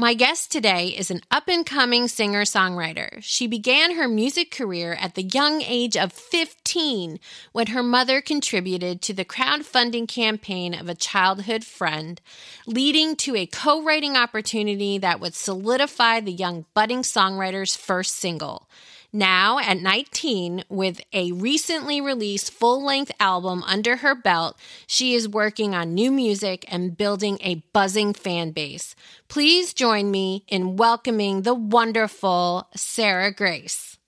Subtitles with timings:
[0.00, 3.18] My guest today is an up and coming singer songwriter.
[3.20, 7.20] She began her music career at the young age of 15
[7.52, 12.18] when her mother contributed to the crowdfunding campaign of a childhood friend,
[12.66, 18.70] leading to a co writing opportunity that would solidify the young budding songwriter's first single.
[19.12, 25.28] Now, at 19, with a recently released full length album under her belt, she is
[25.28, 28.94] working on new music and building a buzzing fan base.
[29.26, 33.98] Please join me in welcoming the wonderful Sarah Grace.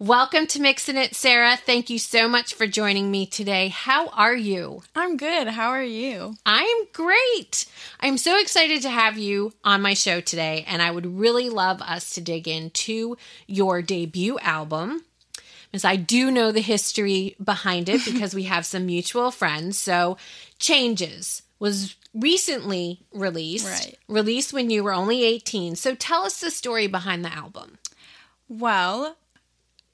[0.00, 1.56] Welcome to Mixing It, Sarah.
[1.56, 3.66] Thank you so much for joining me today.
[3.66, 4.82] How are you?
[4.94, 5.48] I'm good.
[5.48, 6.36] How are you?
[6.46, 7.66] I'm great.
[7.98, 11.82] I'm so excited to have you on my show today, and I would really love
[11.82, 13.16] us to dig into
[13.48, 15.04] your debut album.
[15.72, 19.76] Because I do know the history behind it because we have some mutual friends.
[19.78, 20.16] So,
[20.60, 23.98] Changes was recently released, Right.
[24.06, 25.74] released when you were only 18.
[25.74, 27.78] So, tell us the story behind the album.
[28.48, 29.16] Well,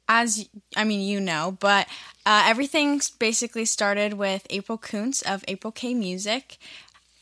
[0.08, 1.86] as I mean, you know, but
[2.26, 6.58] uh, everything basically started with April Kuntz of April K Music.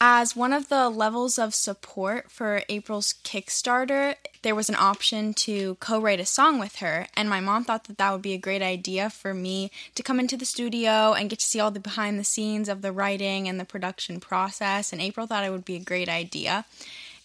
[0.05, 5.77] As one of the levels of support for April's Kickstarter, there was an option to
[5.77, 7.07] co write a song with her.
[7.17, 10.19] And my mom thought that that would be a great idea for me to come
[10.19, 13.47] into the studio and get to see all the behind the scenes of the writing
[13.47, 14.93] and the production process.
[14.93, 16.65] And April thought it would be a great idea.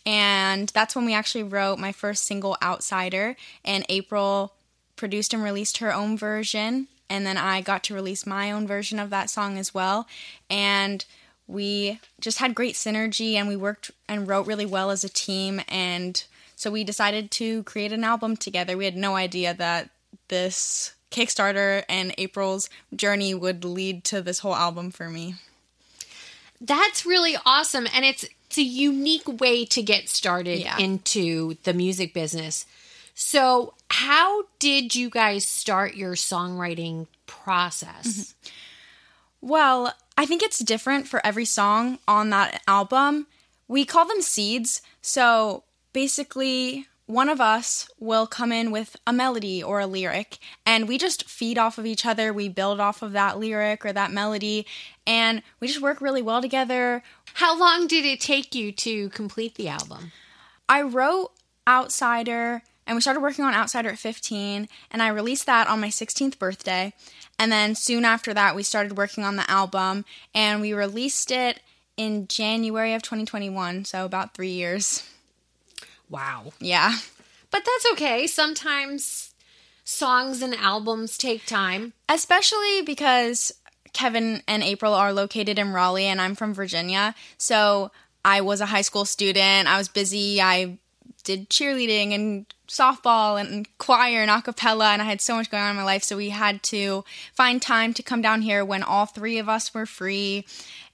[0.05, 3.35] And that's when we actually wrote my first single, Outsider.
[3.65, 4.53] And April
[4.97, 6.87] produced and released her own version.
[7.09, 10.07] And then I got to release my own version of that song as well.
[10.49, 11.05] And
[11.47, 15.61] we just had great synergy and we worked and wrote really well as a team.
[15.69, 16.21] And
[16.57, 18.75] so we decided to create an album together.
[18.75, 19.89] We had no idea that
[20.27, 25.35] this Kickstarter and April's journey would lead to this whole album for me.
[26.59, 27.87] That's really awesome.
[27.93, 30.77] And it's it's a unique way to get started Yeah.
[30.77, 32.65] into the music business.
[33.19, 38.05] So, how did you guys start your songwriting process?
[38.05, 39.49] Mm-hmm.
[39.49, 43.25] Well, I think it's different for every song on that album.
[43.67, 44.83] We call them seeds.
[45.01, 45.63] So
[45.93, 50.99] basically, one of us will come in with a melody or a lyric, and we
[50.99, 52.31] just feed off of each other.
[52.31, 54.67] We build off of that lyric or that melody,
[55.07, 57.01] and we just work really well together.
[57.33, 60.11] How long did it take you to complete the album?
[60.69, 61.31] I wrote
[61.67, 65.89] Outsider and we started working on Outsider at 15 and I released that on my
[65.89, 66.93] 16th birthday.
[67.37, 71.59] And then soon after that we started working on the album and we released it
[71.97, 75.07] in January of 2021, so about 3 years.
[76.09, 76.53] Wow.
[76.59, 76.97] Yeah.
[77.51, 78.25] But that's okay.
[78.27, 79.33] Sometimes
[79.83, 81.93] songs and albums take time.
[82.07, 83.53] Especially because
[83.93, 87.15] Kevin and April are located in Raleigh and I'm from Virginia.
[87.37, 87.91] So
[88.23, 89.67] I was a high school student.
[89.67, 90.41] I was busy.
[90.41, 90.77] I
[91.23, 95.63] did cheerleading and softball and choir and a cappella and I had so much going
[95.63, 96.03] on in my life.
[96.03, 99.73] So we had to find time to come down here when all three of us
[99.73, 100.45] were free.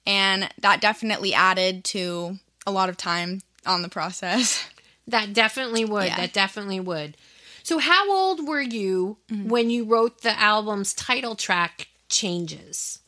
[0.05, 4.67] And that definitely added to a lot of time on the process.
[5.07, 6.05] That definitely would.
[6.05, 6.15] Yeah.
[6.15, 7.17] That definitely would.
[7.61, 9.49] So, how old were you mm-hmm.
[9.49, 12.99] when you wrote the album's title track, Changes?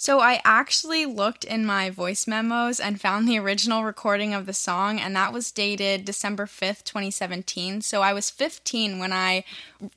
[0.00, 4.54] So I actually looked in my voice memos and found the original recording of the
[4.54, 7.82] song, and that was dated December 5th, 2017.
[7.82, 9.44] So I was 15 when I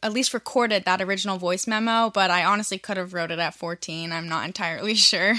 [0.03, 3.53] at least recorded that original voice memo, but I honestly could have wrote it at
[3.53, 4.11] 14.
[4.11, 5.35] I'm not entirely sure.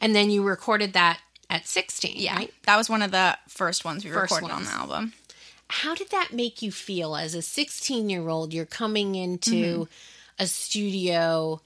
[0.00, 1.18] And then you recorded that
[1.50, 2.54] at 16, right?
[2.64, 4.68] That was one of the first ones we First recorded ones.
[4.68, 5.14] on the album.
[5.66, 8.54] How did that make you feel as a 16 year old?
[8.54, 9.92] You're coming into mm-hmm.
[10.38, 11.60] a studio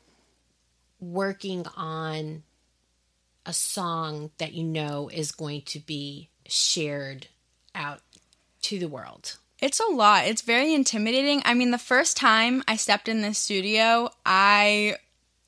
[1.00, 2.42] working on
[3.46, 7.28] a song that you know is going to be shared
[7.74, 8.00] out
[8.62, 9.36] to the world.
[9.60, 10.26] It's a lot.
[10.26, 11.42] It's very intimidating.
[11.44, 14.96] I mean, the first time I stepped in this studio, I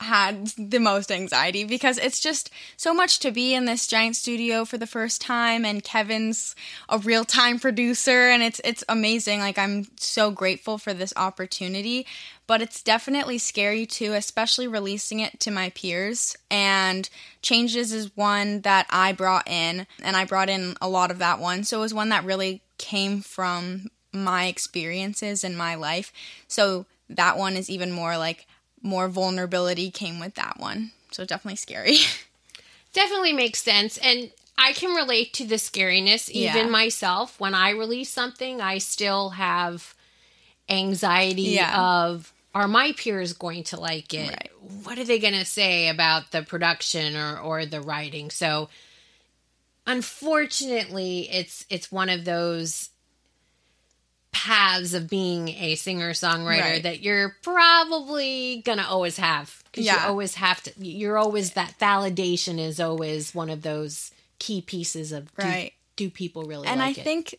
[0.03, 4.65] had the most anxiety because it's just so much to be in this giant studio
[4.65, 6.55] for the first time and Kevin's
[6.89, 9.39] a real-time producer and it's it's amazing.
[9.39, 12.05] Like I'm so grateful for this opportunity
[12.45, 16.35] but it's definitely scary too especially releasing it to my peers.
[16.51, 17.09] And
[17.41, 21.39] changes is one that I brought in and I brought in a lot of that
[21.39, 21.63] one.
[21.63, 26.13] So it was one that really came from my experiences in my life.
[26.47, 28.47] So that one is even more like
[28.83, 30.91] more vulnerability came with that one.
[31.11, 31.97] So definitely scary.
[32.93, 33.97] Definitely makes sense.
[33.97, 36.69] And I can relate to the scariness even Yeah.
[36.69, 37.39] myself.
[37.39, 39.95] When I release something, I still have
[40.69, 41.75] anxiety Yeah.
[41.75, 44.29] of are my peers going to like it?
[44.29, 44.51] Right.
[44.83, 48.29] What are they going to say about the production or or the writing?
[48.29, 48.69] So
[49.87, 52.89] unfortunately, it's it's one of those
[54.45, 56.83] paths of being a singer-songwriter Right.
[56.83, 62.59] that you're probably to always have cuz you always have to you're always that validation
[62.59, 65.73] is always one of those key pieces of do, Right.
[65.95, 67.03] do people really and like I it?
[67.03, 67.35] think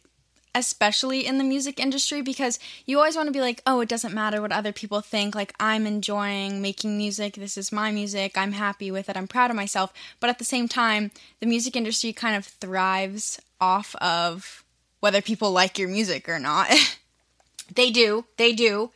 [0.56, 4.14] especially in the music industry because you always want to be like, "Oh, it doesn't
[4.14, 5.34] matter what other people think.
[5.34, 7.34] Like I'm enjoying making music.
[7.34, 8.38] This is my music.
[8.38, 9.16] I'm happy with it.
[9.16, 11.10] I'm proud of myself." But at the same time,
[11.40, 14.63] the music industry kind of thrives off of
[15.04, 16.72] whether people like your music or not.
[17.74, 18.26] They do.
[18.36, 18.90] They do.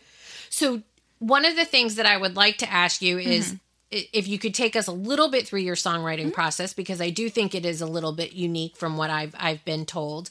[0.51, 0.83] So,
[1.21, 3.57] one of the things that I would like to ask you is mm-hmm.
[3.97, 6.41] i if you could take us a little bit through your songwriting mm-hmm.
[6.41, 9.65] process because I do think it is a little bit unique from what I've I've
[9.65, 10.29] been told.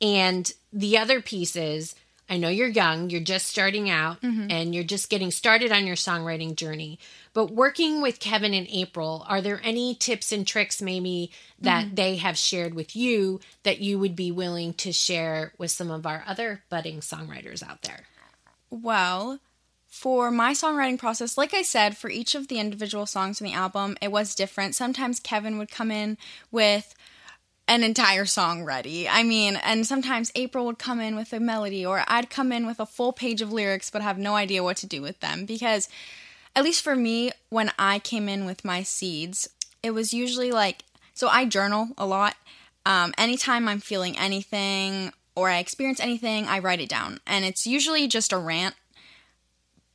[0.00, 1.94] And the other piece is
[2.28, 4.50] I know you're young, you're just starting out mm-hmm.
[4.50, 6.98] and you're just getting started on your songwriting journey.
[7.34, 11.94] But working with Kevin and April, are there any tips and tricks maybe that mm-hmm.
[11.96, 16.06] they have shared with you that you would be willing to share with some of
[16.06, 18.04] our other budding songwriters out there?
[18.70, 19.40] Well,
[19.88, 23.52] for my songwriting process, like I said, for each of the individual songs in the
[23.52, 24.74] album, it was different.
[24.74, 26.16] Sometimes Kevin would come in
[26.50, 26.94] with
[27.66, 29.08] an entire song ready.
[29.08, 32.66] I mean, and sometimes April would come in with a melody, or I'd come in
[32.66, 35.46] with a full page of lyrics but have no idea what to do with them.
[35.46, 35.88] Because,
[36.56, 39.48] at least for me, when I came in with my seeds,
[39.82, 40.84] it was usually like
[41.14, 42.34] so I journal a lot.
[42.84, 47.20] Um, anytime I'm feeling anything or I experience anything, I write it down.
[47.26, 48.74] And it's usually just a rant.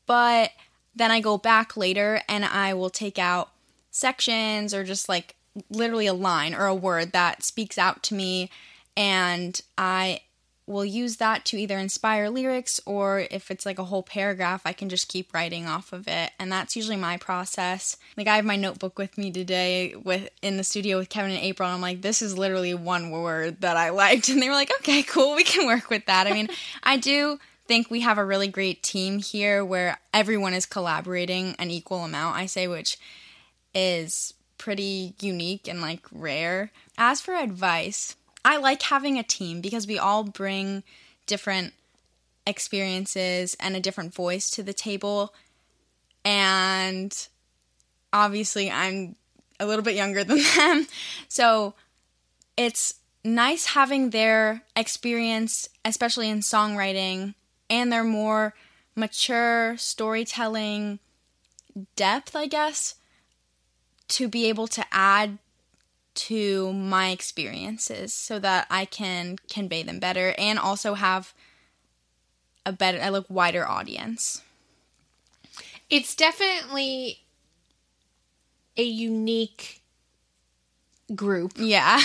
[0.06, 0.52] But
[0.96, 3.52] then I go back later and I will take out
[3.92, 5.36] sections or just like
[5.70, 8.50] literally a line or a word that speaks out to me.
[8.98, 10.22] And I
[10.70, 14.72] will use that to either inspire lyrics or if it's like a whole paragraph, I
[14.72, 16.32] can just keep writing off of it.
[16.38, 17.98] And that's usually my process.
[18.16, 21.44] Like I have my notebook with me today with in the studio with Kevin and
[21.44, 21.68] April.
[21.68, 24.30] And I'm like, this is literally one word that I liked.
[24.30, 26.28] And they were like, okay, cool, we can work with that.
[26.28, 26.50] I mean,
[26.84, 31.72] I do think we have a really great team here where everyone is collaborating an
[31.72, 33.00] equal amount, I say, which
[33.74, 36.72] is pretty unique and like rare.
[36.96, 40.84] As for advice, I like having a team because we all bring
[41.26, 41.74] different
[42.48, 45.34] experiences and a different voice to the table.
[46.26, 47.16] And
[48.12, 49.16] obviously, I'm
[49.60, 50.88] a little bit younger than them.
[51.28, 51.76] So
[52.58, 57.36] it's nice having their experience, especially in songwriting,
[57.70, 58.54] and their more
[58.96, 61.00] mature storytelling
[61.96, 62.96] depth, I guess,
[64.10, 65.38] to be able to add
[66.28, 71.34] to my experiences so that I can convey them better and also have
[72.66, 74.42] a better, a like wider audience.
[75.90, 77.20] It's definitely
[78.78, 79.82] a unique
[81.16, 82.00] group, Yeah.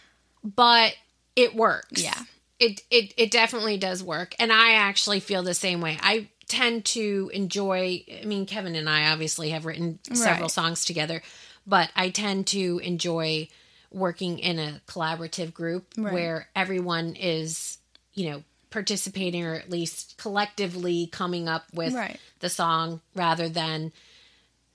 [0.44, 0.94] but
[1.34, 2.02] it works.
[2.02, 2.18] Yeah.
[2.58, 4.34] It it it definitely does work.
[4.38, 5.98] And I actually feel the same way.
[6.00, 10.50] I tend to enjoy I mean Kevin and I obviously have written several Right.
[10.50, 11.20] songs together,
[11.66, 13.48] but I tend to enjoy
[13.90, 16.12] working in a collaborative group Right.
[16.12, 17.78] where everyone is,
[18.14, 22.18] you know, participating or at least collectively coming up with Right.
[22.40, 23.92] the song rather than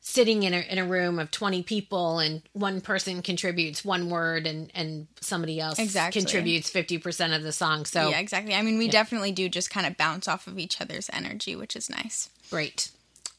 [0.03, 4.47] sitting in a, in a room of 20 people and one person contributes one word
[4.47, 6.19] and, and somebody else Exactly.
[6.21, 7.85] contributes 50% of the song.
[7.85, 8.55] So yeah, exactly.
[8.55, 11.75] I mean, we definitely do just kind of bounce off of each other's energy, which
[11.75, 12.29] is nice.
[12.49, 12.89] great.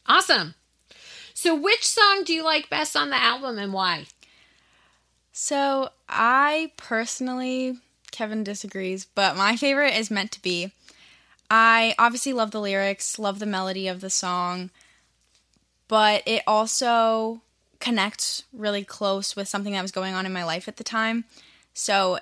[0.07, 0.55] Awesome.
[1.35, 4.07] So which song do you like best on the album and why?
[5.33, 7.79] So I personally,
[8.11, 10.73] Kevin disagrees, but my favorite is Meant to Be.
[11.51, 14.71] I obviously love the lyrics, love the melody of the song,
[15.89, 17.43] but it also
[17.81, 21.25] connects really close with something that was going on in my life at the time.
[21.75, 22.19] So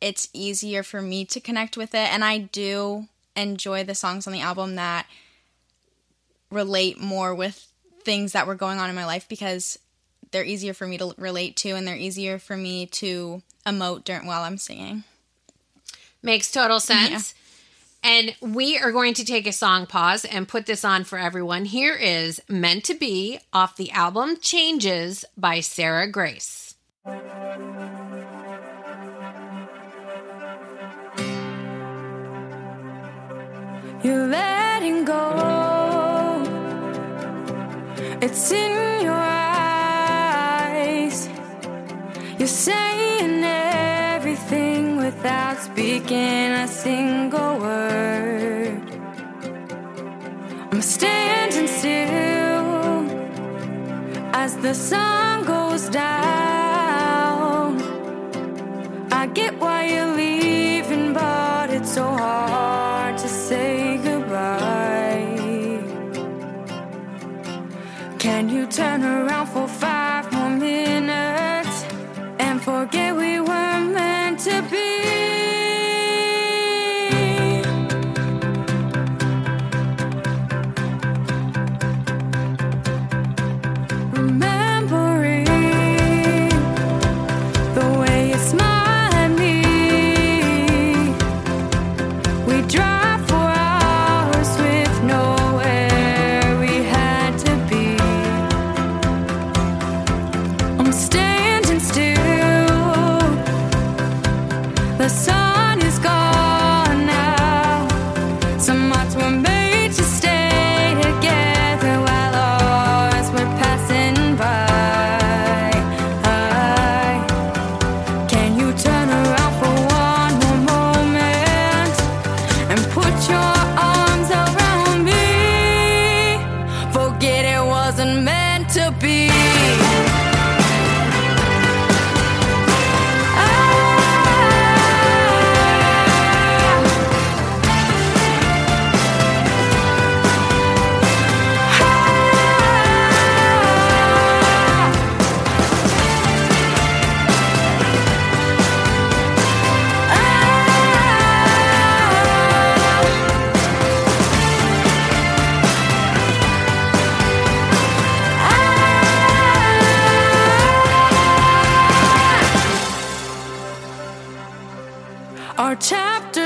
[0.00, 2.12] it's easier for me to connect with it.
[2.12, 3.06] And I do
[3.36, 5.06] enjoy the songs on the album that
[6.50, 7.69] relate more with
[8.04, 9.78] things that were going on in my life because
[10.30, 14.26] they're easier for me to relate to and they're easier for me to emote during
[14.26, 15.04] while I'm singing.
[16.22, 17.34] Makes total sense.
[18.02, 21.66] And we are going to take a song pause and put this on for everyone.
[21.66, 26.74] Here is Meant to Be off the album Changes by Sarah Grace.
[34.02, 35.59] You're letting go.
[38.22, 39.98] It's in your eyes.
[42.38, 48.82] You're saying everything without speaking a single word.
[50.70, 53.08] I'm standing still
[54.34, 57.80] as the sun goes down.
[59.10, 62.49] I get why you're leaving, but it's so hard
[68.30, 69.66] Can you turn around for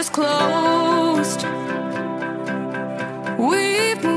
[0.04, 1.44] chapter's closed.
[3.38, 4.13] We've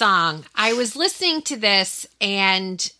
[0.00, 0.44] song.
[0.54, 2.90] I was listening to this and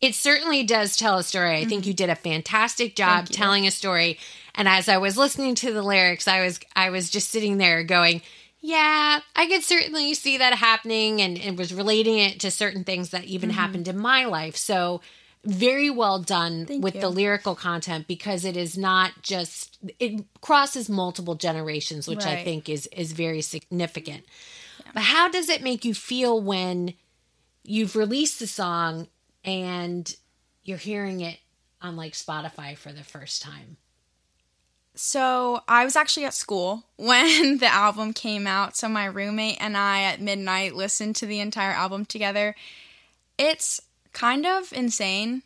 [0.00, 1.56] it certainly does tell a story.
[1.56, 3.32] I think you did a fantastic job Mm-hmm.
[3.34, 4.18] Telling a story.
[4.54, 7.82] And as I was listening to the lyrics, I was I was just sitting there
[7.82, 8.22] going,
[8.60, 13.10] yeah, I could certainly see that happening and, and was relating it to certain things
[13.10, 13.58] that even Mm-hmm.
[13.58, 14.56] happened in my life.
[14.56, 15.00] So
[15.44, 17.00] very well done Thank with you.
[17.00, 22.68] the lyrical content because it is not just it crosses multiple generations, which I think
[22.68, 24.24] is is very significant.
[24.94, 26.94] But how does it make you feel when
[27.62, 29.08] you've released the song
[29.44, 30.14] and
[30.64, 31.38] you're hearing it
[31.80, 33.76] on like Spotify for the first time?
[34.96, 38.76] So I was actually at school when the album came out.
[38.76, 42.56] So my roommate and I at midnight listened to the entire album together.
[43.38, 43.80] It's
[44.12, 45.42] kind of insane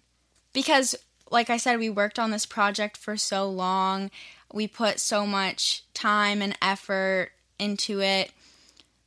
[0.53, 0.95] because,
[1.31, 4.13] like I said, we worked on this project for so long.
[4.53, 8.31] We put so much time and effort into it.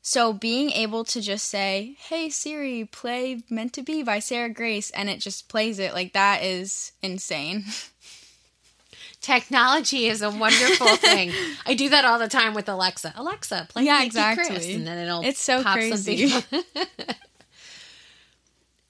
[0.05, 4.89] So being able to just say, "Hey Siri, play Meant to Be by Sarah Grace,"
[4.91, 7.63] and it just plays it like that is insane.
[9.22, 11.31] Technology is a wonderful thing.
[11.65, 13.13] I do that all the time with Alexa.
[13.15, 16.29] Alexa, play Yeah, Nicki Kris, and then it'll It's so pop crazy.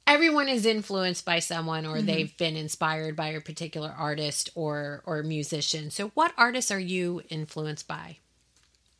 [0.07, 1.93] everyone is influenced by someone Mm-hmm.
[1.93, 5.91] or they've been inspired by a particular artist or or musician.
[5.91, 8.17] So what artists are you influenced by?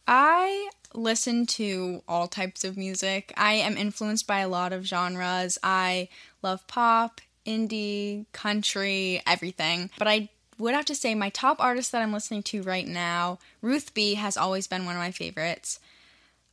[0.07, 3.33] I listen to all types of music.
[3.37, 5.57] I am influenced by a lot of genres.
[5.63, 6.09] I
[6.41, 9.89] love pop, indie, country, everything.
[9.97, 13.39] But I would have to say my top artist that I'm listening to right now,
[13.61, 15.79] Ruth B, has always been one of my favorites.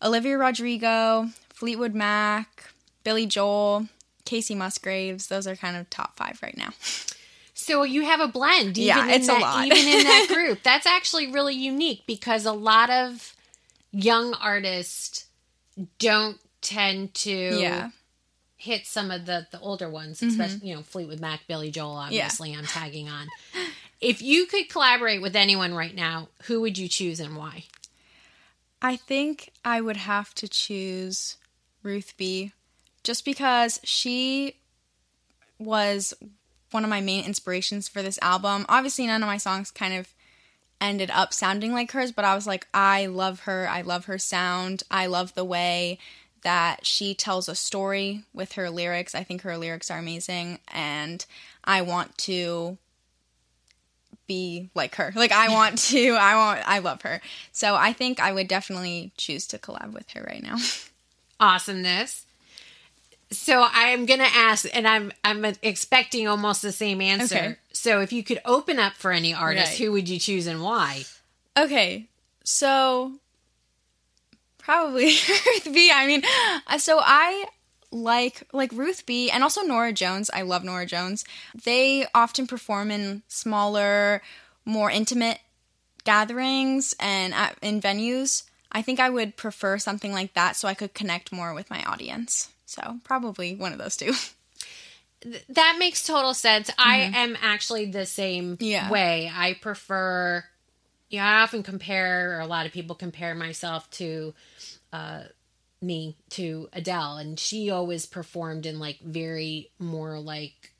[0.02, 2.70] Olivia Rodrigo, Fleetwood Mac,
[3.04, 3.88] Billy Joel,
[4.24, 5.26] Kacey Musgraves.
[5.26, 6.70] Those are kind of top five right now.
[7.52, 9.66] So you have a blend, even Yeah, it's a lot.
[9.66, 10.62] even in that group.
[10.62, 13.34] That's actually really unique because a lot of
[13.92, 15.26] young artists
[15.98, 17.90] don't tend to Yeah.
[18.56, 20.28] hit some of the the older ones, Mm-hmm.
[20.40, 21.92] especially you know Fleetwood Mac, Billy Joel.
[21.96, 23.28] Obviously, I'm tagging on.
[24.00, 27.64] If you could collaborate with anyone right now, who would you choose and why?
[28.82, 31.36] I think I would have to choose
[31.82, 32.52] Ruth B.
[33.04, 34.56] Just because she
[35.58, 36.14] was
[36.70, 38.64] one of my main inspirations for this album.
[38.68, 40.08] Obviously, none of my songs kind of
[40.80, 43.68] ended up sounding like hers, but I was like, I love her.
[43.68, 44.82] I love her sound.
[44.90, 45.98] I love the way
[46.42, 49.14] that she tells a story with her lyrics.
[49.14, 51.24] I think her lyrics are amazing, and
[51.64, 52.78] I want to
[54.26, 55.12] be like her.
[55.14, 57.20] Like I want to I want I love her.
[57.52, 60.56] So I think I would definitely choose to collab with her right now.
[61.40, 62.26] Awesomeness.
[63.32, 67.36] So I'm gonna ask, and I'm I'm expecting almost the same answer.
[67.36, 67.56] Okay.
[67.72, 69.78] So if you could open up for any artist, Right.
[69.78, 71.04] who would you choose and why?
[71.56, 72.06] Okay.
[72.44, 73.12] So
[74.58, 75.90] probably Ruth B.
[75.94, 76.22] I mean,
[76.66, 77.44] uh, so I
[77.92, 80.30] like like Ruth B and also Norah Jones.
[80.32, 81.24] I love Norah Jones.
[81.64, 84.22] They often perform in smaller,
[84.64, 85.38] more intimate
[86.04, 88.44] gatherings and at, in venues.
[88.72, 91.82] I think I would prefer something like that so I could connect more with my
[91.84, 92.48] audience.
[92.70, 94.12] So probably one of those two.
[95.50, 96.70] That makes total sense.
[96.78, 98.64] I am actually the same Mm-hmm.
[98.64, 98.90] Yeah.
[98.90, 99.30] way.
[99.34, 100.42] I prefer,
[101.10, 104.32] yeah, I often compare, or a lot of people compare myself to
[104.94, 105.24] uh,
[105.82, 110.72] me to Adele, and she always performed in like very more like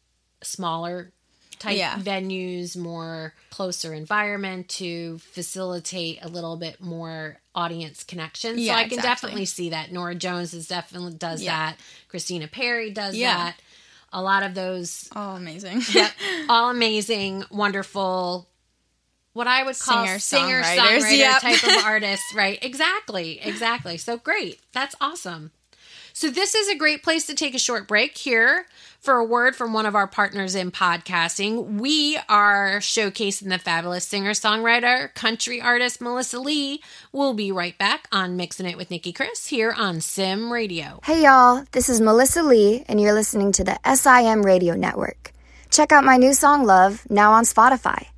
[0.43, 1.13] smaller
[1.61, 1.97] type Yeah.
[1.99, 8.57] venues, more closer environment to facilitate a little bit more audience connection.
[8.57, 9.09] so Yeah, I can exactly.
[9.29, 9.93] definitely see that.
[9.93, 11.71] Norah Jones is definitely does Yeah.
[11.73, 11.79] that.
[12.09, 13.55] Christina Perri does that.
[14.13, 15.83] A lot of those Oh, amazing.
[15.93, 16.13] Yep.
[16.49, 18.49] All amazing, wonderful,
[19.35, 21.41] what I would call singer Singer-songwriters, songwriter yep.
[21.41, 22.59] type of artists, right?
[22.63, 23.41] Exactly.
[23.41, 23.97] Exactly.
[23.99, 24.59] So great.
[24.73, 25.53] That's awesome.
[26.21, 28.67] So this is a great place to take a short break here
[29.01, 31.81] for a word from one of our partners in podcasting.
[31.81, 36.83] We are showcasing the fabulous singer-songwriter, country artist Melissa Lee.
[37.11, 41.01] We'll be right back on Mixing It with Nicki Kris here on SIM Radio.
[41.05, 45.33] Hey y'all, this is Melissa Lee, and you're listening to the SIM Radio Network.
[45.71, 48.09] Check out my new song Love, now on Spotify.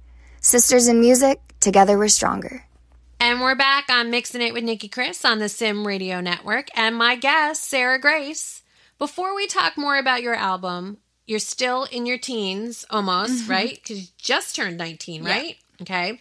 [0.40, 2.64] Sisters in Music, together we're stronger.
[3.22, 6.76] And we're back on Mixing It with Nicki Kris on the SIM Radio Network.
[6.76, 8.62] And my guest, Sarah Grace.
[8.98, 13.78] Before we talk more about your album, you're still in your teens almost, right?
[13.80, 15.56] Because you just turned 19, right?
[15.80, 16.20] Okay.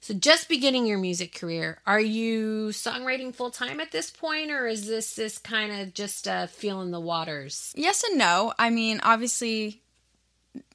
[0.00, 1.80] So just beginning your music career.
[1.84, 6.28] Are you songwriting full time at this point, or is this this kind of just
[6.28, 7.72] uh, feeling the waters?
[7.76, 8.52] Yes and no.
[8.56, 9.82] I mean, obviously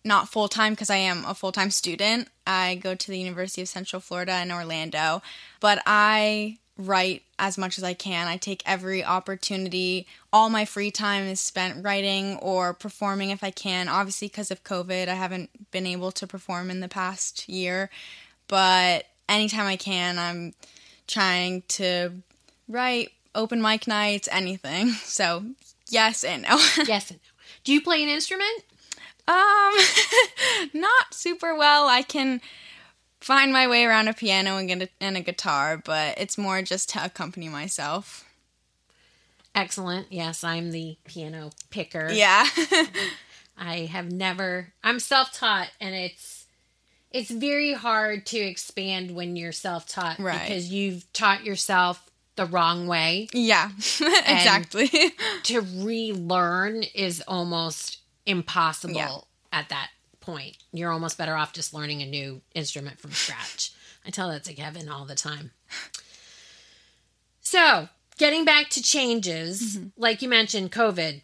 [0.03, 2.29] not full time because I am a full time student.
[2.45, 5.21] I go to the University of Central Florida in Orlando,
[5.59, 8.27] but I write as much as I can.
[8.27, 10.07] I take every opportunity.
[10.33, 13.87] All my free time is spent writing or performing if I can.
[13.87, 17.89] Obviously, because of COVID, I haven't been able to perform in the past year,
[18.47, 20.53] but anytime I can, I'm
[21.07, 22.11] trying to
[22.67, 24.91] write, open mic nights, anything.
[25.03, 25.45] So,
[25.89, 26.57] yes and no.
[26.85, 27.29] yes and no.
[27.63, 28.63] Do you play an instrument?
[29.27, 29.73] Um,
[30.73, 31.87] not super well.
[31.87, 32.41] I can
[33.19, 36.61] find my way around a piano and get a, and a guitar, but it's more
[36.61, 38.23] just to accompany myself.
[39.53, 40.07] Excellent.
[40.11, 42.09] Yes, I'm the piano picker.
[42.11, 42.45] Yeah.
[43.57, 46.45] I have never I'm self-taught and it's
[47.09, 50.41] it's very hard to expand when you're self-taught Right.
[50.41, 53.29] because you've taught yourself the wrong way.
[53.31, 53.69] yeah.
[54.27, 54.89] exactly.
[55.43, 59.17] To relearn is almost impossible Yeah.
[59.51, 60.57] at that point.
[60.73, 63.71] You're almost better off just learning a new instrument from scratch.
[64.05, 65.51] I tell that to Kevin all the time.
[67.41, 71.21] So, getting back to changes, like you mentioned, COVID,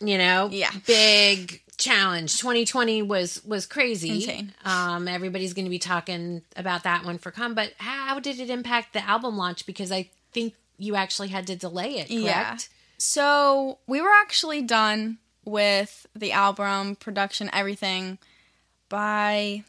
[0.00, 0.54] you know, Mm-hmm.
[0.54, 0.70] Yeah.
[0.86, 2.38] big challenge.
[2.38, 4.10] 2020 was was crazy.
[4.10, 4.54] Insane.
[4.64, 7.54] Um, everybody's going to be talking about that one for come.
[7.54, 9.66] But how did it impact the album launch?
[9.66, 12.08] Because I think you actually had to delay it.
[12.08, 12.22] Correct?
[12.22, 12.56] Yeah.
[12.98, 18.18] So we were actually done with the album, production, everything
[18.88, 19.64] by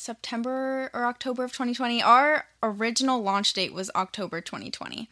[0.00, 2.02] September or October of 2020.
[2.02, 5.08] Our original launch date was October 2020.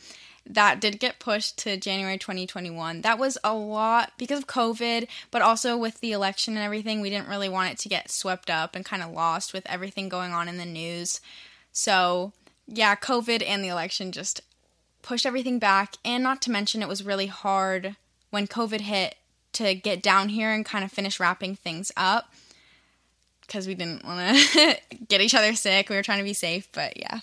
[0.47, 3.03] That did get pushed to January 2021.
[3.03, 7.01] That was a lot because of COVID, but also with the election and everything.
[7.01, 10.09] We didn't really want it to get swept up and kind of lost with everything
[10.09, 11.21] going on in the news.
[11.71, 12.33] So,
[12.67, 14.41] yeah, COVID and the election just
[15.03, 15.97] pushed everything back.
[16.03, 17.97] And not to mention, it was really hard
[18.31, 19.17] when COVID hit
[19.55, 22.33] to get down here and kind of finish wrapping things up
[23.49, 24.77] because we didn't want to
[25.09, 25.89] get each other sick.
[25.89, 27.21] We were trying to be safe, but yeah.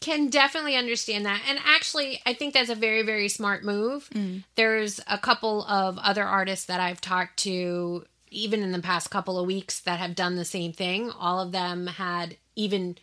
[0.00, 1.42] Can definitely understand that.
[1.48, 4.08] And actually, I think that's a very, very smart move.
[4.10, 4.44] Mm.
[4.56, 9.38] There's a couple of other artists that I've talked to, even in the past couple
[9.38, 11.10] of weeks, that have done the same thing.
[11.10, 12.96] All of them had even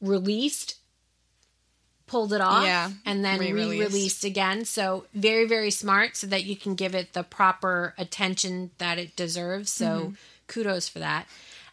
[0.00, 0.79] released,
[2.10, 3.92] pulled it off, Yeah, and then re re-released.
[3.92, 4.64] released again.
[4.64, 9.14] So, very, very smart so that you can give it the proper attention that it
[9.14, 9.70] deserves.
[9.70, 10.14] So, mm-hmm.
[10.48, 11.26] kudos for that.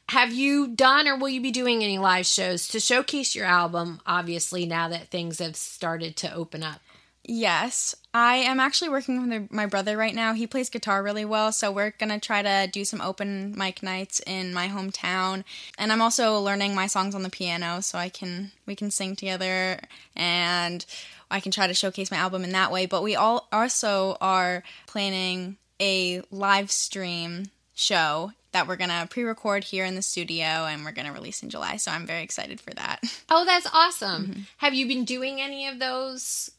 [0.10, 4.00] Have you done or will you be doing any live shows to showcase your album,
[4.06, 6.82] obviously, now that things have started to open up?
[7.29, 10.33] Yes, I am actually working with my- brother right now.
[10.33, 14.21] He plays guitar really well, so we're gonna try to do some open mic nights
[14.25, 15.43] in my hometown.
[15.77, 19.17] And I'm also learning my songs on the piano, so I can we can sing
[19.17, 19.81] together
[20.15, 20.85] and
[21.29, 22.85] I can try to showcase my album in that way.
[22.85, 29.83] But we all also are planning a live stream show that we're gonna pre-record here
[29.83, 31.75] in the studio and we're gonna release in July.
[31.75, 33.01] So I'm very excited for that.
[33.29, 34.27] Oh, that's awesome.
[34.27, 34.41] Mm-hmm.
[34.57, 36.49] Have you been doing any of those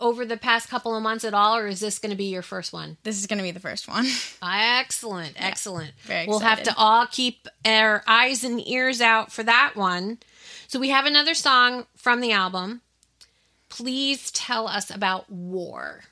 [0.00, 2.42] over the past couple of months at all, or is this going to be your
[2.42, 2.96] first one?
[3.02, 4.06] This is gonna be the first one.
[4.40, 5.92] Ah, excellent, excellent.
[6.02, 10.18] very We'll have to all keep our eyes and ears out for that one.
[10.68, 12.82] So we have another song from the album.
[13.68, 16.04] Please tell us about War.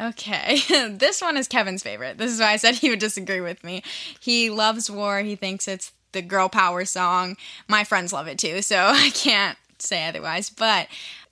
[0.00, 0.58] Okay,
[0.90, 2.18] this one is Kevin's favorite.
[2.18, 3.82] This is why I said he would disagree with me.
[4.20, 5.20] He loves War.
[5.20, 7.36] He thinks it's the girl power song.
[7.68, 10.50] My friends love it too, so I can't say otherwise.
[10.50, 10.88] But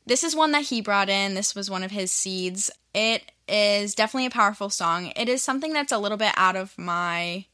[0.06, 1.34] this is one that he brought in.
[1.34, 2.70] This was one of his seeds.
[2.94, 5.12] It is definitely a powerful song.
[5.16, 7.46] It is something that's a little bit out of my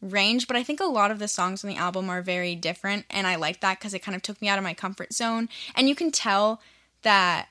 [0.00, 3.04] range, but I think a lot of the songs on the album are very different,
[3.10, 5.48] and I like that because it kind of took me out of my comfort zone.
[5.74, 6.60] And you can tell
[7.02, 7.48] that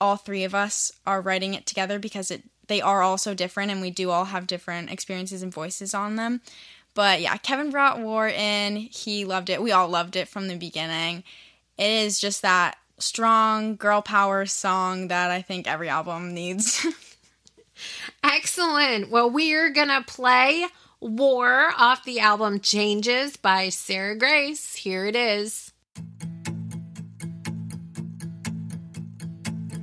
[0.00, 3.70] all three of us are writing it together because it they are all so different
[3.70, 6.40] and we do all have different experiences and voices on them.
[6.94, 8.76] But yeah, Kevin brought War in.
[8.76, 9.62] He loved it.
[9.62, 11.24] We all loved it from the beginning.
[11.76, 16.86] It is just that strong girl power song that I think every album needs.
[18.24, 19.10] Excellent.
[19.10, 20.66] Well, we're going to play
[21.00, 24.74] War off the album Changes by Sarah Grace.
[24.74, 25.70] Here it is.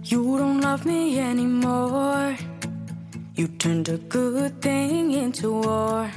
[0.06, 2.36] You don't love me anymore.
[3.36, 6.12] You turned a good thing into war.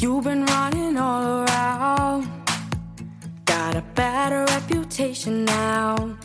[0.00, 2.45] You've been running all around.
[3.96, 6.18] Bad reputation now.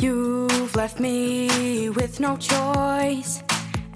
[0.00, 3.42] You've left me with no choice.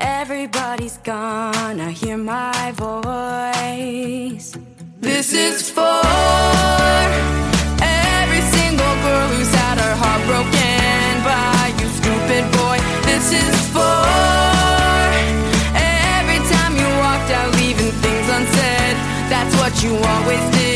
[0.01, 4.57] Everybody's gonna hear my voice.
[4.99, 6.03] This is for
[7.81, 12.79] every single girl who's had her heart broken by you, stupid boy.
[13.07, 14.03] This is for
[16.19, 18.97] every time you walked out, leaving things unsaid.
[19.31, 20.72] That's what you always did.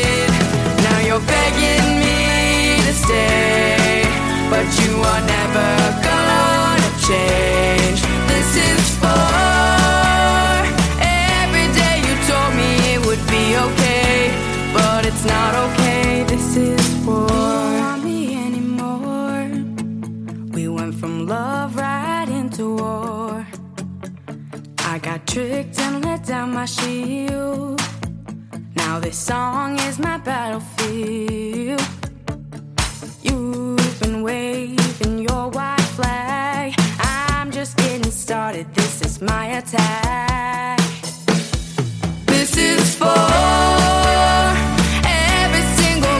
[3.07, 4.03] Stay,
[4.51, 5.69] but you are never
[6.07, 7.99] gonna change.
[8.31, 9.31] This is for
[11.39, 14.13] every day you told me it would be okay,
[14.77, 16.25] but it's not okay.
[16.31, 17.27] This is for
[17.81, 19.47] not me anymore.
[20.55, 23.47] We went from love right into war.
[24.93, 27.81] I got tricked and let down my shield.
[28.75, 31.36] Now this song is my battlefield.
[34.27, 36.73] Waving your white flag.
[36.99, 38.67] I'm just getting started.
[38.75, 40.79] This is my attack.
[42.25, 43.07] This is for
[45.05, 46.17] every single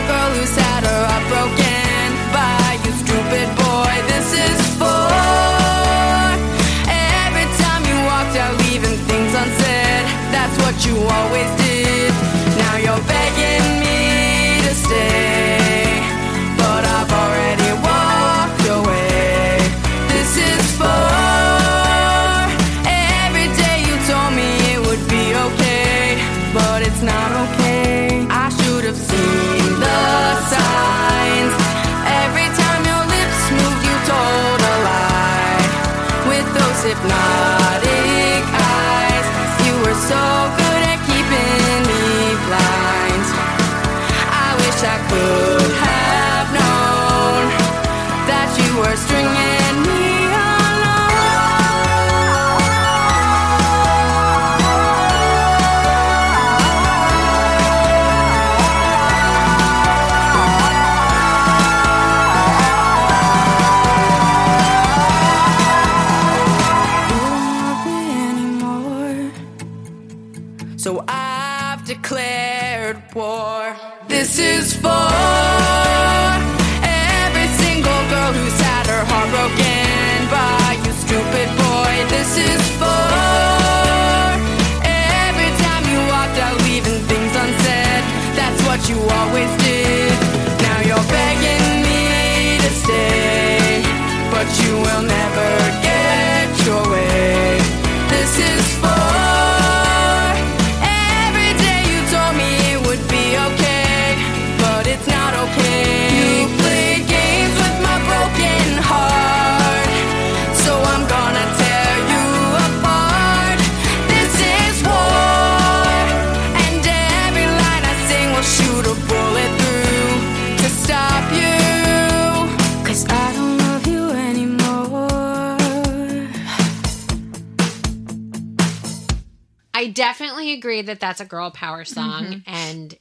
[130.80, 132.94] agree that that's a girl power song and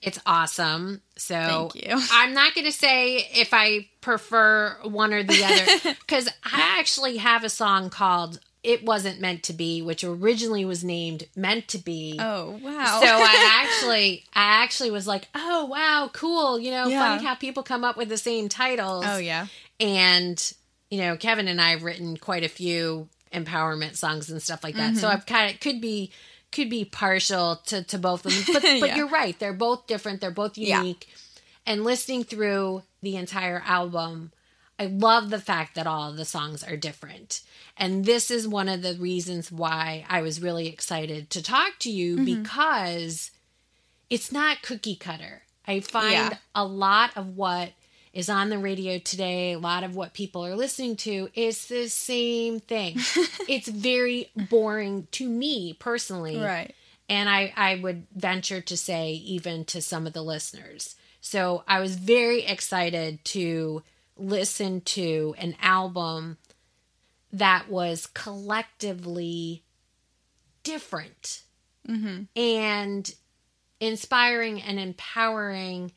[0.00, 1.00] it's awesome.
[1.16, 1.68] So Mm-hmm.
[1.72, 2.06] Thank you.
[2.12, 5.66] I'm not going to say if I prefer one or the other
[6.00, 10.82] because I actually have a song called It Wasn't Meant to Be, which originally was
[10.82, 12.16] named Meant to Be.
[12.20, 12.98] Oh wow!
[13.00, 16.98] So I actually, I actually was like, "Oh wow, cool!" You know, Yeah.
[17.18, 19.04] funny how people come up with the same titles.
[19.06, 19.46] oh yeah,
[19.80, 20.52] and
[20.90, 24.76] you know kevin and i have written quite a few empowerment songs and stuff like
[24.76, 25.16] that so Mm-hmm.
[25.16, 26.12] i've kind of could be
[26.52, 28.96] could be partial to to both of them but but Yeah.
[28.96, 30.78] you're right they're both different they're both Yeah.
[30.78, 31.08] unique
[31.66, 34.32] and listening through the entire album
[34.78, 37.42] i love the fact that all of the songs are different
[37.76, 41.90] and this is one of the reasons why i was really excited to talk to
[41.90, 42.42] you Mm-hmm.
[42.42, 43.30] because
[44.10, 46.36] it's not cookie cutter i find Yeah.
[46.54, 47.70] a lot of what
[48.12, 51.88] is on the radio today, a lot of what people are listening to is the
[51.88, 52.98] same thing.
[53.48, 56.38] it's very boring to me personally.
[56.38, 56.74] right.
[57.08, 60.94] And I, I would venture to say, even to some of the listeners.
[61.20, 63.82] So I was very excited to
[64.16, 66.38] listen to an album
[67.32, 69.62] that was collectively
[70.62, 71.42] different
[71.88, 72.24] mm-hmm.
[72.38, 73.14] and
[73.80, 75.92] inspiring and empowering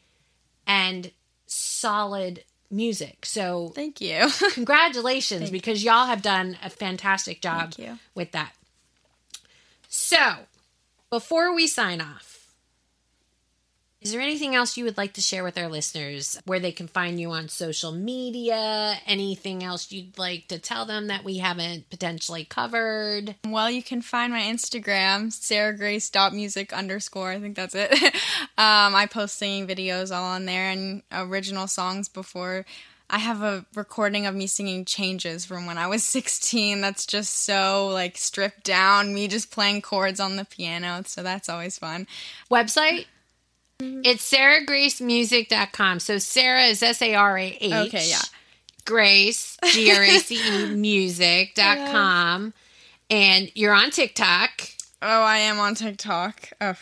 [0.65, 1.11] and
[1.55, 3.25] solid music.
[3.25, 4.27] So Thank you.
[4.51, 7.99] congratulations because y'all have done a fantastic job Thank you.
[8.13, 8.53] with that.
[9.87, 10.39] So,
[11.09, 12.44] before we sign off,
[14.05, 16.87] is there anything else you would like to share with our listeners where they can
[16.87, 18.97] find you on social media?
[19.07, 23.33] Anything else you'd like to tell them that we haven't potentially covered?
[23.47, 27.31] Well, you can find my Instagram, sarahgrace.music underscore.
[27.31, 27.91] I think that's it.
[28.59, 32.63] um, I post singing videos all on there and original songs before.
[33.09, 36.79] I have a recording of me singing Changes from when I was 16.
[36.79, 41.01] That's just so like stripped down, me just playing chords on the piano.
[41.07, 42.05] So that's always fun.
[42.51, 43.05] Website?
[43.81, 44.01] Mm-hmm.
[44.05, 45.99] It's sarahgracemusic.com.
[45.99, 47.73] So Sarah is S A R A H.
[47.87, 48.21] Okay, yeah.
[48.85, 52.53] Grace, G R A C E music.com.
[53.09, 54.61] And you're on TikTok.
[55.01, 56.49] Oh, I am on TikTok.
[56.61, 56.73] Oh,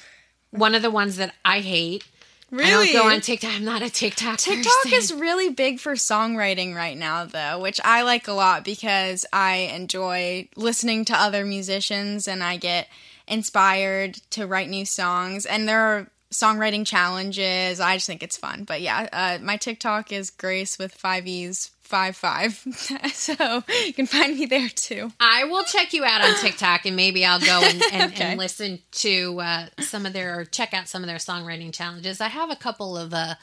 [0.51, 2.05] One of the ones that I hate.
[2.51, 2.89] really?
[2.89, 3.51] I don't go on TikTok.
[3.51, 4.37] I'm not a TikTok.
[4.37, 4.97] TikTok person.
[4.97, 9.55] is really big for songwriting right now, though, which I like a lot because I
[9.75, 12.87] enjoy listening to other musicians and I get
[13.27, 15.45] inspired to write new songs.
[15.45, 17.79] And there are songwriting challenges.
[17.79, 18.63] I just think it's fun.
[18.65, 21.69] But yeah, uh, my TikTok is Grace with five E's.
[21.83, 22.53] Five five,
[23.13, 25.11] so you can find me there too.
[25.19, 28.23] I will check you out on TikTok and maybe I'll go and, and, Okay.
[28.23, 32.19] and listen to uh, some of their or check out some of their songwriting challenges.
[32.19, 33.35] I have a couple of uh,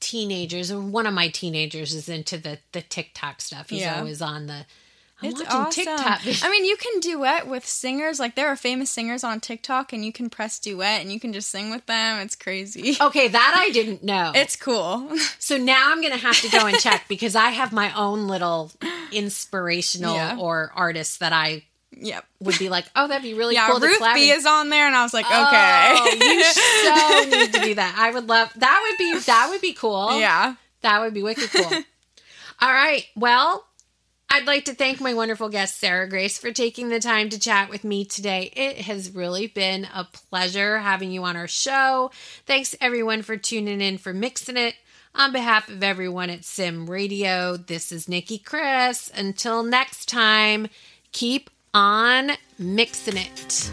[0.00, 0.70] teenagers.
[0.70, 3.70] Or one of my teenagers is into the the TikTok stuff.
[3.70, 3.98] He's Yeah.
[3.98, 4.66] always on the.
[5.20, 5.70] I'm It's awesome.
[5.72, 6.20] TikTok.
[6.44, 8.20] I mean, you can duet with singers.
[8.20, 11.32] Like there are famous singers on TikTok, and you can press duet, and you can
[11.32, 12.20] just sing with them.
[12.20, 12.96] It's crazy.
[13.00, 14.32] okay, that I didn't know.
[14.34, 15.10] It's cool.
[15.40, 18.28] So now I'm going to have to go and check because I have my own
[18.28, 18.70] little
[19.12, 20.36] inspirational Yeah.
[20.38, 22.24] or artist that I yep.
[22.40, 23.98] would be like, oh, that'd be really Yeah, cool Ruth.
[24.14, 26.26] B is on there, and I was like, Oh, okay.
[26.26, 27.94] you so need to do that.
[27.98, 28.86] I would love that.
[28.90, 30.18] Would be that would be cool.
[30.20, 30.54] yeah.
[30.82, 31.82] that would be wicked cool.
[32.60, 33.04] All right.
[33.16, 33.64] Well,
[34.30, 37.82] I'd like to thank my wonderful guest SarahGrace for taking the time to chat with
[37.82, 38.52] me today.
[38.54, 42.10] It has really been a pleasure having you on our show.
[42.44, 44.74] Thanks everyone for tuning in for mixing it.
[45.14, 49.10] On behalf of everyone at SIM Radio, this is Nicki Kris.
[49.14, 50.68] Until next time,
[51.12, 53.70] keep on mixing it.